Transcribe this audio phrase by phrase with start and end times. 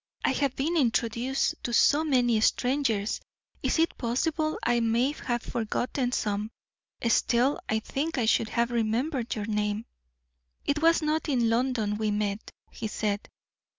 [0.25, 3.21] I have been introduced to so many strangers,
[3.61, 6.49] it is possible I may have forgotten some.
[7.07, 9.85] Still, I think I should have remembered your name."
[10.65, 13.29] "It was not in London we met," he said.